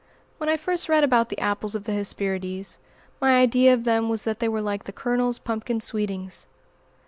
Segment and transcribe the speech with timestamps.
[0.39, 2.79] When I first read about the apples of the Hesperides,
[3.21, 6.47] my idea of them was that they were like the Colonel's "pumpkin sweetings."